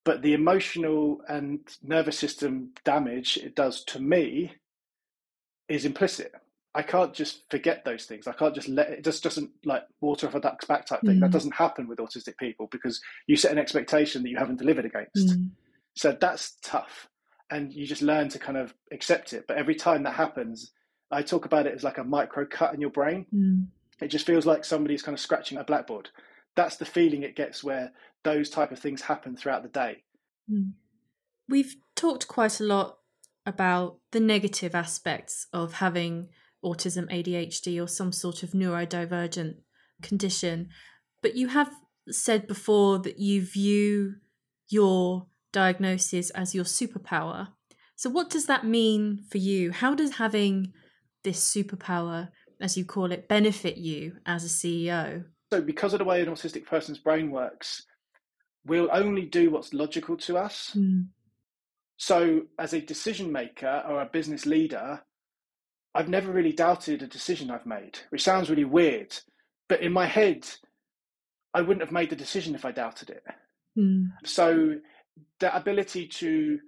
[0.04, 4.52] But the emotional and nervous system damage it does to me
[5.68, 6.32] is implicit.
[6.74, 8.26] I can't just forget those things.
[8.26, 11.16] I can't just let it just doesn't like water off a duck's back type thing.
[11.16, 11.20] Mm.
[11.20, 14.84] That doesn't happen with autistic people because you set an expectation that you haven't delivered
[14.84, 15.38] against.
[15.38, 15.50] Mm.
[15.94, 17.08] So that's tough.
[17.50, 19.46] And you just learn to kind of accept it.
[19.48, 20.72] But every time that happens,
[21.10, 23.26] I talk about it as like a micro cut in your brain.
[23.34, 23.66] Mm.
[24.00, 26.10] It just feels like somebody's kind of scratching a blackboard.
[26.54, 27.92] That's the feeling it gets where
[28.24, 30.02] those type of things happen throughout the day.
[30.50, 30.72] Mm.
[31.48, 32.98] We've talked quite a lot
[33.48, 36.28] about the negative aspects of having
[36.64, 39.54] autism, ADHD, or some sort of neurodivergent
[40.02, 40.68] condition.
[41.22, 41.72] But you have
[42.10, 44.16] said before that you view
[44.68, 47.48] your diagnosis as your superpower.
[47.96, 49.72] So, what does that mean for you?
[49.72, 50.72] How does having
[51.24, 52.28] this superpower,
[52.60, 55.24] as you call it, benefit you as a CEO?
[55.50, 57.86] So, because of the way an autistic person's brain works,
[58.66, 60.72] we'll only do what's logical to us.
[60.76, 61.06] Mm.
[61.98, 65.02] So, as a decision maker or a business leader,
[65.94, 69.14] I've never really doubted a decision I've made, which sounds really weird.
[69.68, 70.48] But in my head,
[71.52, 73.24] I wouldn't have made the decision if I doubted it.
[73.76, 74.12] Mm.
[74.24, 74.76] So,
[75.40, 76.60] the ability to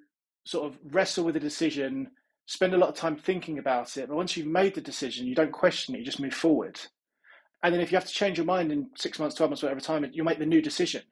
[0.44, 2.10] sort of wrestle with a decision,
[2.46, 5.36] spend a lot of time thinking about it, but once you've made the decision, you
[5.36, 6.80] don't question it, you just move forward.
[7.62, 9.80] And then if you have to change your mind in six months, 12 months, whatever
[9.80, 11.02] time, you'll make the new decision.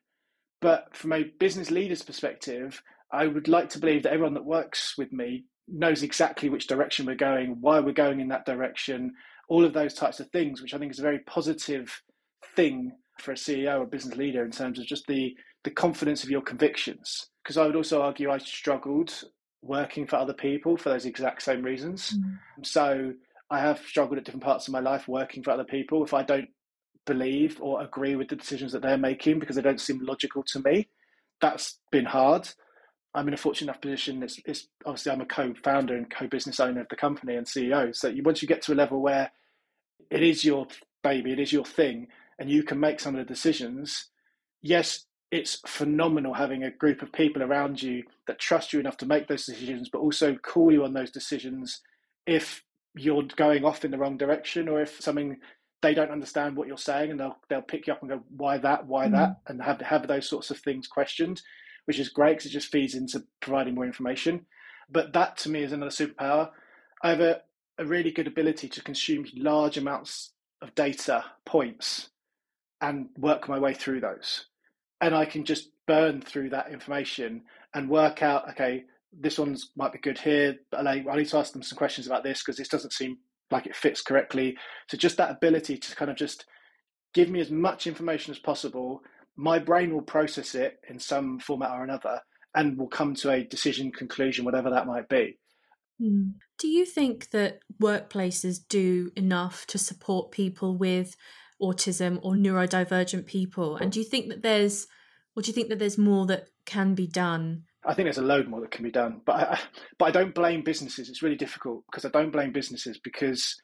[0.60, 4.96] But from a business leader's perspective, I would like to believe that everyone that works
[4.98, 9.12] with me knows exactly which direction we're going, why we're going in that direction,
[9.48, 12.02] all of those types of things, which I think is a very positive
[12.56, 16.30] thing for a CEO or business leader in terms of just the the confidence of
[16.30, 17.26] your convictions.
[17.42, 19.12] Because I would also argue I struggled
[19.62, 22.14] working for other people for those exact same reasons.
[22.16, 22.66] Mm.
[22.66, 23.12] So
[23.50, 26.04] I have struggled at different parts of my life working for other people.
[26.04, 26.48] If I don't
[27.06, 30.60] believe or agree with the decisions that they're making because they don't seem logical to
[30.60, 30.88] me,
[31.40, 32.48] that's been hard.
[33.18, 34.22] I'm in a fortunate enough position.
[34.22, 37.94] It's, it's obviously I'm a co-founder and co-business owner of the company and CEO.
[37.94, 39.32] So you, once you get to a level where
[40.10, 40.68] it is your
[41.02, 44.06] baby, it is your thing, and you can make some of the decisions.
[44.62, 49.06] Yes, it's phenomenal having a group of people around you that trust you enough to
[49.06, 51.80] make those decisions, but also call you on those decisions
[52.24, 52.62] if
[52.94, 55.38] you're going off in the wrong direction or if something
[55.82, 58.58] they don't understand what you're saying and they'll they'll pick you up and go why
[58.58, 59.12] that why mm.
[59.12, 61.40] that and have have those sorts of things questioned
[61.88, 64.44] which is great because it just feeds into providing more information
[64.90, 66.50] but that to me is another superpower
[67.02, 67.40] i have a,
[67.78, 72.10] a really good ability to consume large amounts of data points
[72.80, 74.46] and work my way through those
[75.00, 77.42] and i can just burn through that information
[77.74, 78.84] and work out okay
[79.20, 82.06] this one's might be good here but I, I need to ask them some questions
[82.06, 83.16] about this because this doesn't seem
[83.50, 84.56] like it fits correctly.
[84.88, 86.44] So just that ability to kind of just
[87.14, 89.00] give me as much information as possible.
[89.38, 92.20] My brain will process it in some format or another
[92.54, 95.38] and will come to a decision conclusion, whatever that might be.
[95.98, 96.30] Hmm.
[96.58, 101.16] Do you think that workplaces do enough to support people with
[101.62, 103.76] autism or neurodivergent people?
[103.76, 104.86] And do you think that there's,
[105.34, 108.22] or do you think that there's more that can be done I think there's a
[108.22, 109.58] load more that can be done, but I,
[109.98, 111.08] but I don't blame businesses.
[111.08, 113.56] It's really difficult because I don't blame businesses because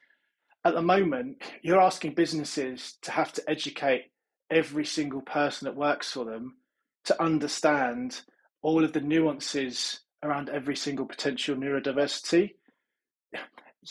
[0.65, 4.05] at the moment you're asking businesses to have to educate
[4.51, 6.57] every single person that works for them
[7.05, 8.21] to understand
[8.63, 12.53] all of the nuances around every single potential neurodiversity.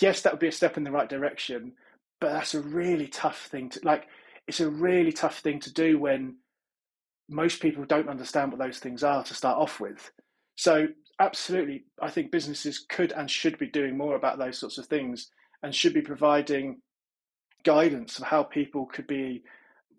[0.01, 1.73] Yes, that would be a step in the right direction,
[2.19, 4.07] but that's a really tough thing to like.
[4.47, 6.37] It's a really tough thing to do when
[7.29, 10.11] most people don't understand what those things are to start off with.
[10.55, 10.87] So,
[11.19, 15.29] absolutely, I think businesses could and should be doing more about those sorts of things
[15.61, 16.81] and should be providing
[17.63, 19.43] guidance of how people could be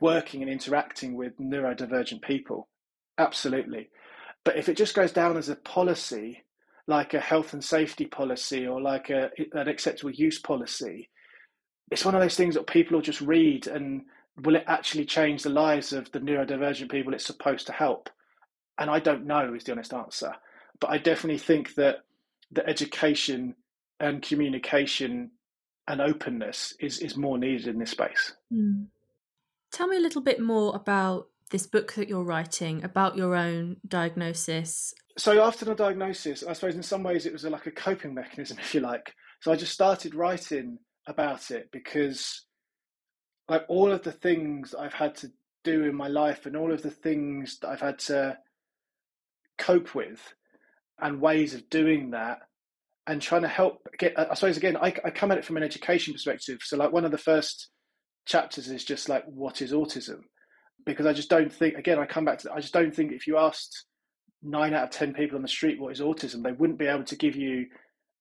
[0.04, 2.68] working and interacting with neurodivergent people.
[3.16, 3.88] Absolutely.
[4.44, 6.44] But if it just goes down as a policy,
[6.86, 11.08] like a health and safety policy or like a, an acceptable use policy,
[11.90, 14.02] it's one of those things that people will just read and
[14.42, 18.10] will it actually change the lives of the neurodivergent people it's supposed to help?
[18.76, 20.34] And I don't know is the honest answer.
[20.80, 22.00] But I definitely think that
[22.52, 23.54] the education
[24.00, 25.30] and communication
[25.88, 28.34] and openness is, is more needed in this space.
[28.52, 28.88] Mm.
[29.74, 33.78] Tell me a little bit more about this book that you're writing, about your own
[33.88, 34.94] diagnosis.
[35.18, 38.14] So, after the diagnosis, I suppose in some ways it was a, like a coping
[38.14, 39.12] mechanism, if you like.
[39.40, 42.44] So, I just started writing about it because,
[43.48, 45.32] like, all of the things I've had to
[45.64, 48.38] do in my life and all of the things that I've had to
[49.58, 50.20] cope with
[51.00, 52.38] and ways of doing that
[53.08, 55.62] and trying to help get i suppose again I, I come at it from an
[55.62, 57.68] education perspective so like one of the first
[58.26, 60.20] chapters is just like what is autism?
[60.87, 63.26] Because i just don't think again i come back to i just don't think if
[63.26, 63.87] you asked
[64.42, 67.04] nine out of ten people on the street what is autism they wouldn't be able
[67.04, 67.66] to give you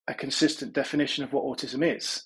[0.08, 2.24] a consistent definition of what autism is.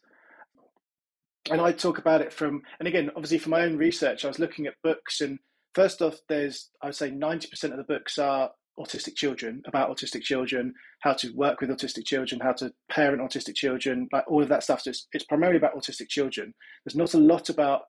[1.49, 4.39] And i talk about it from and again obviously for my own research i was
[4.39, 5.39] looking at books and
[5.73, 10.21] first off there's i would say 90% of the books are autistic children, about autistic
[10.21, 14.49] children, how to work with autistic children, how to parent autistic children, like all of
[14.49, 14.81] that stuff.
[14.81, 16.53] So it's, it's primarily about autistic children.
[16.85, 17.83] There's not a lot about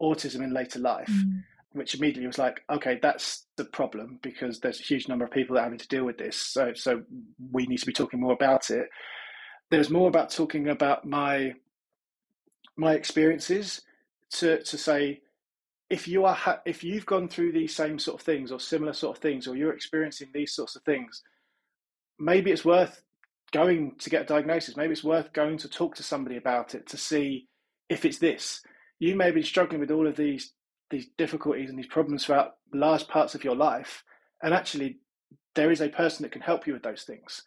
[0.00, 1.42] autism in later life, mm.
[1.72, 5.54] which immediately was like, okay, that's the problem because there's a huge number of people
[5.54, 6.36] that are having to deal with this.
[6.36, 7.02] So, so
[7.50, 8.88] we need to be talking more about it.
[9.70, 11.54] There's more about talking about my
[12.76, 13.82] my experiences
[14.30, 15.20] to to say
[15.90, 18.92] if you are ha- if you've gone through these same sort of things or similar
[18.92, 21.22] sort of things or you're experiencing these sorts of things
[22.18, 23.02] maybe it's worth
[23.52, 24.76] going to get a diagnosis.
[24.76, 27.48] Maybe it's worth going to talk to somebody about it to see
[27.88, 28.62] if it's this.
[28.98, 30.52] You may be struggling with all of these
[30.90, 34.02] these difficulties and these problems throughout large parts of your life
[34.42, 34.96] and actually
[35.54, 37.42] there is a person that can help you with those things.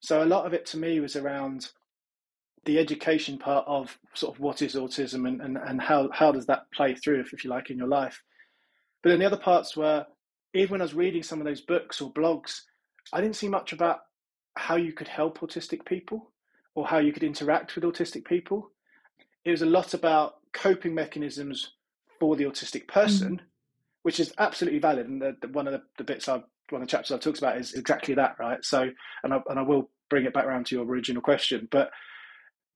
[0.00, 1.68] So a lot of it to me was around
[2.66, 6.46] the education part of sort of what is autism and, and, and how, how does
[6.46, 8.22] that play through, if, if you like, in your life.
[9.02, 10.04] But then the other parts were,
[10.52, 12.62] even when I was reading some of those books or blogs,
[13.12, 14.00] I didn't see much about
[14.56, 16.32] how you could help autistic people
[16.74, 18.70] or how you could interact with autistic people.
[19.44, 21.72] It was a lot about coping mechanisms
[22.18, 23.40] for the autistic person, mm.
[24.02, 25.08] which is absolutely valid.
[25.08, 27.38] And the, the, one of the, the bits I one of the chapters I talked
[27.38, 28.64] about is exactly that, right?
[28.64, 28.90] So,
[29.22, 31.90] and I, and I will bring it back around to your original question, but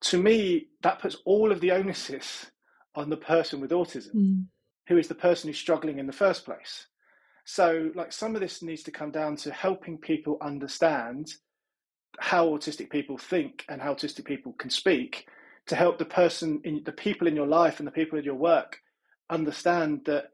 [0.03, 2.47] to me, that puts all of the onuses
[2.95, 4.45] on the person with autism, mm.
[4.89, 6.87] who is the person who's struggling in the first place.
[7.45, 11.33] So, like, some of this needs to come down to helping people understand
[12.19, 15.27] how autistic people think and how autistic people can speak
[15.67, 18.35] to help the person in the people in your life and the people in your
[18.35, 18.79] work
[19.29, 20.33] understand that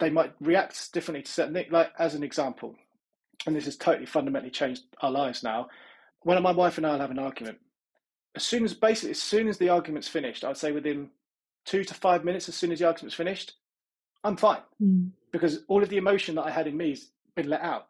[0.00, 1.72] they might react differently to certain things.
[1.72, 2.74] Like, as an example,
[3.46, 5.68] and this has totally fundamentally changed our lives now.
[6.22, 7.58] When my wife and I will have an argument,
[8.34, 11.10] as soon as basically as soon as the argument's finished, I'd say within
[11.64, 13.54] two to five minutes, as soon as the argument's finished,
[14.24, 15.10] I'm fine mm.
[15.32, 17.86] because all of the emotion that I had in me has been let out.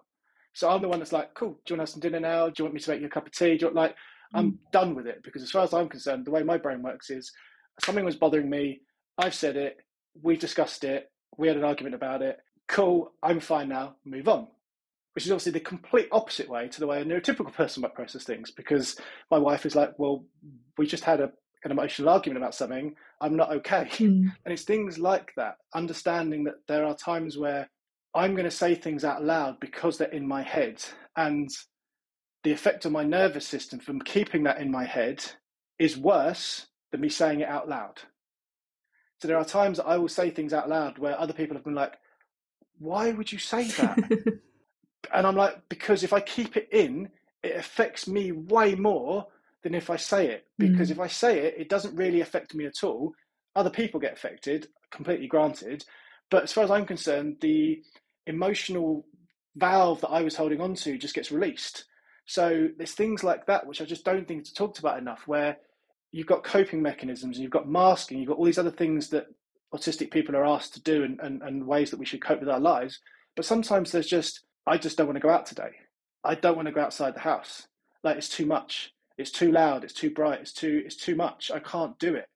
[0.53, 1.51] So I'm the one that's like, cool.
[1.65, 2.49] Do you want to have some dinner now?
[2.49, 3.57] Do you want me to make you a cup of tea?
[3.57, 3.97] Do you want, like,
[4.35, 4.59] I'm mm.
[4.73, 7.33] done with it because as far as I'm concerned, the way my brain works is
[7.85, 8.81] something was bothering me.
[9.17, 9.79] I've said it.
[10.21, 11.11] We've discussed it.
[11.37, 12.39] We had an argument about it.
[12.67, 13.13] Cool.
[13.23, 13.97] I'm fine now.
[14.05, 14.49] Move on
[15.19, 18.23] which is obviously the complete opposite way to the way a neurotypical person might process
[18.23, 18.53] things.
[18.53, 18.97] Because
[19.33, 20.25] my wife is like, well,
[20.77, 21.33] we just had a,
[21.65, 22.95] an emotional argument about something.
[23.21, 23.89] I'm not okay.
[23.95, 24.33] Mm.
[24.45, 27.69] And it's things like that, understanding that there are times where
[28.15, 30.85] I'm going to say things out loud because they're in my head.
[31.17, 31.51] And
[32.45, 35.25] the effect on my nervous system from keeping that in my head
[35.81, 38.03] is worse than me saying it out loud.
[39.21, 41.65] So there are times that I will say things out loud where other people have
[41.65, 41.95] been like,
[42.79, 44.39] why would you say that?
[45.13, 47.09] and I'm like, because if I keep it in,
[47.43, 49.27] it affects me way more
[49.63, 50.47] than if I say it.
[50.59, 50.93] Because mm.
[50.93, 53.15] if I say it, it doesn't really affect me at all.
[53.57, 55.85] Other people get affected, completely granted.
[56.31, 57.83] But as far as I'm concerned, the
[58.27, 59.07] emotional
[59.57, 61.85] valve that I was holding on to just gets released.
[62.27, 65.57] So there's things like that which I just don't think it's talked about enough, where
[66.13, 69.27] you've got coping mechanisms and you've got masking, you've got all these other things that
[69.75, 72.49] autistic people are asked to do and, and, and ways that we should cope with
[72.49, 73.01] our lives.
[73.37, 75.71] But sometimes there's just I just don't want to go out today.
[76.25, 77.67] I don't want to go outside the house.
[78.05, 78.93] Like it's too much.
[79.17, 79.85] It's too loud.
[79.85, 80.41] It's too bright.
[80.41, 81.51] It's too it's too much.
[81.53, 82.27] I can't do it.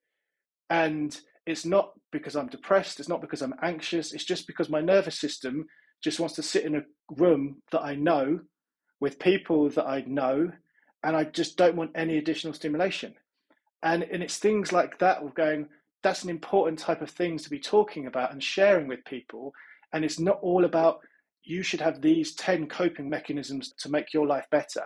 [0.70, 3.00] And it's not because I'm depressed.
[3.00, 4.12] It's not because I'm anxious.
[4.12, 5.66] It's just because my nervous system
[6.02, 6.82] just wants to sit in a
[7.16, 8.40] room that I know
[9.00, 10.50] with people that I know,
[11.02, 13.14] and I just don't want any additional stimulation.
[13.82, 15.68] And and it's things like that of going.
[16.02, 19.52] That's an important type of things to be talking about and sharing with people.
[19.92, 20.98] And it's not all about
[21.44, 24.84] you should have these 10 coping mechanisms to make your life better.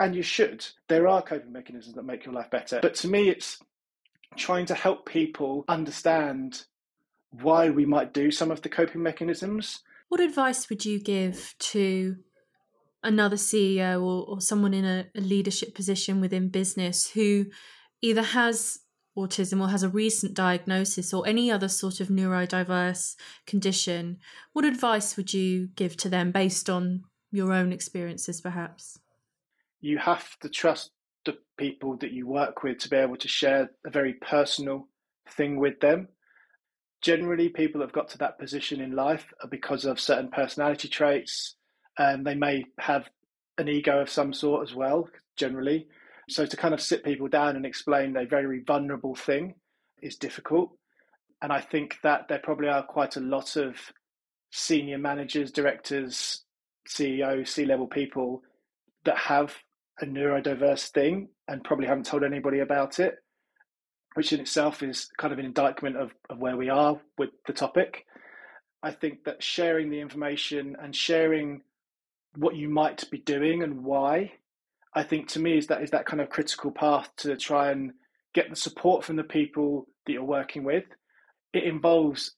[0.00, 0.66] And you should.
[0.88, 2.80] There are coping mechanisms that make your life better.
[2.82, 3.58] But to me, it's
[4.36, 6.64] trying to help people understand
[7.30, 9.80] why we might do some of the coping mechanisms.
[10.08, 12.16] What advice would you give to
[13.02, 17.46] another CEO or, or someone in a, a leadership position within business who
[18.02, 18.80] either has
[19.16, 23.14] autism or has a recent diagnosis or any other sort of neurodiverse
[23.46, 24.18] condition,
[24.52, 28.98] what advice would you give to them based on your own experiences, perhaps?
[29.80, 30.90] You have to trust
[31.24, 34.88] the people that you work with to be able to share a very personal
[35.28, 36.08] thing with them.
[37.02, 41.56] Generally, people have got to that position in life are because of certain personality traits,
[41.98, 43.08] and they may have
[43.58, 45.86] an ego of some sort as well, generally.
[46.28, 49.54] So to kind of sit people down and explain a very vulnerable thing
[50.02, 50.70] is difficult.
[51.42, 53.76] And I think that there probably are quite a lot of
[54.50, 56.44] senior managers, directors,
[56.86, 58.42] CEOs, C level people
[59.04, 59.54] that have
[60.00, 63.16] a neurodiverse thing and probably haven't told anybody about it,
[64.14, 67.52] which in itself is kind of an indictment of, of where we are with the
[67.52, 68.06] topic.
[68.82, 71.62] I think that sharing the information and sharing
[72.36, 74.32] what you might be doing and why
[74.94, 77.92] I think to me is that is that kind of critical path to try and
[78.34, 80.84] get the support from the people that you're working with.
[81.52, 82.34] It involves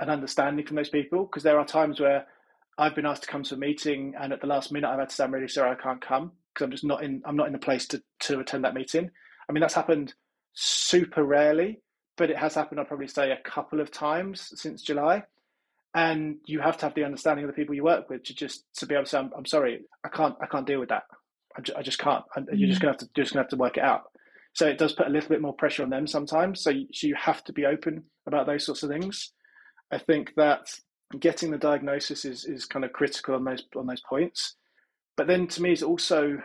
[0.00, 2.26] an understanding from those people because there are times where
[2.78, 5.10] I've been asked to come to a meeting and at the last minute I've had
[5.10, 7.46] to say I'm really sorry I can't come because I'm just not in I'm not
[7.46, 9.10] in the place to to attend that meeting.
[9.48, 10.14] I mean that's happened
[10.54, 11.82] super rarely,
[12.16, 15.22] but it has happened I'd probably say a couple of times since July.
[15.94, 18.64] And you have to have the understanding of the people you work with to just
[18.76, 21.04] to be able to say I'm, I'm sorry I can't I can't deal with that.
[21.56, 22.24] I just, I just can't.
[22.36, 22.82] And you're just mm.
[22.82, 24.04] gonna have to just gonna have to work it out.
[24.54, 26.62] So it does put a little bit more pressure on them sometimes.
[26.62, 29.32] So you, so you have to be open about those sorts of things.
[29.90, 30.66] I think that
[31.18, 34.56] getting the diagnosis is is kind of critical on those on those points.
[35.16, 36.38] But then to me, it's also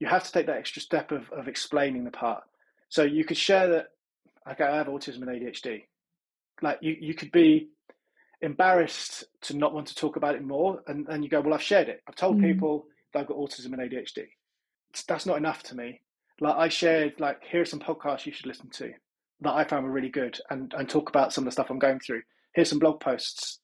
[0.00, 2.42] you have to take that extra step of of explaining the part.
[2.88, 3.86] So you could share that.
[4.50, 5.84] Okay, I have autism and ADHD.
[6.60, 7.70] Like you, you could be
[8.42, 11.62] embarrassed to not want to talk about it more, and, and you go, well, I've
[11.62, 12.02] shared it.
[12.06, 12.42] I've told mm.
[12.42, 12.86] people
[13.16, 14.26] I've got autism and ADHD.
[15.08, 16.00] That's not enough to me.
[16.40, 18.92] Like I shared, like here are some podcasts you should listen to
[19.40, 21.78] that I found were really good, and and talk about some of the stuff I'm
[21.78, 22.22] going through.
[22.54, 23.60] Here's some blog posts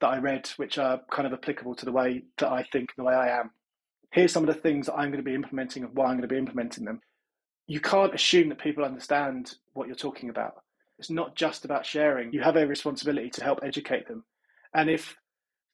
[0.00, 3.04] that I read, which are kind of applicable to the way that I think, the
[3.04, 3.50] way I am.
[4.12, 6.22] Here's some of the things that I'm going to be implementing and why I'm going
[6.22, 7.00] to be implementing them.
[7.66, 10.62] You can't assume that people understand what you're talking about.
[10.98, 12.32] It's not just about sharing.
[12.32, 14.24] You have a responsibility to help educate them.
[14.74, 15.16] And if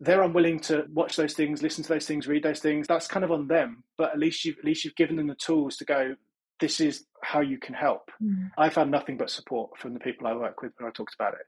[0.04, 2.86] they're unwilling to watch those things, listen to those things, read those things.
[2.86, 3.84] That's kind of on them.
[3.96, 6.16] But at least you've at least you've given them the tools to go.
[6.60, 8.10] This is how you can help.
[8.22, 8.50] Mm.
[8.56, 11.34] I found nothing but support from the people I work with when I talked about
[11.34, 11.46] it.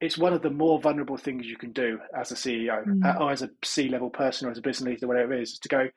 [0.00, 3.20] It's one of the more vulnerable things you can do as a CEO mm.
[3.20, 5.58] or as a C level person or as a business leader, whatever it is, is
[5.60, 5.88] to go.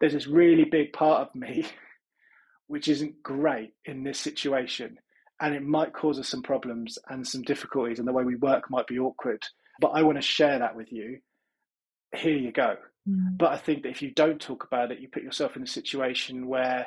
[0.00, 1.66] There's this really big part of me
[2.66, 4.98] which isn't great in this situation,
[5.40, 8.70] and it might cause us some problems and some difficulties, and the way we work
[8.70, 9.42] might be awkward.
[9.80, 11.18] But I want to share that with you
[12.14, 12.76] here you go.
[13.08, 13.36] Mm.
[13.38, 15.66] But I think that if you don't talk about it, you put yourself in a
[15.66, 16.86] situation where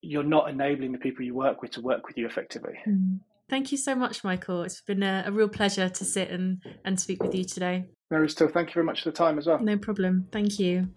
[0.00, 2.74] you're not enabling the people you work with to work with you effectively.
[2.86, 3.20] Mm.
[3.48, 4.62] Thank you so much, Michael.
[4.62, 7.84] It's been a, a, real pleasure to sit and, and speak with you today.
[8.10, 9.58] Mary, still, thank you very much for the time as well.
[9.58, 10.26] No problem.
[10.32, 10.88] Thank you.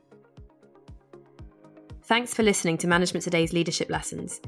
[2.03, 4.39] Thanks for listening to Management Today's Leadership Lessons.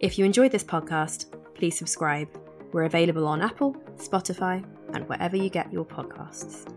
[0.00, 2.28] If you enjoyed this podcast, please subscribe.
[2.72, 6.70] We're available on Apple, Spotify, and wherever you get your podcasts.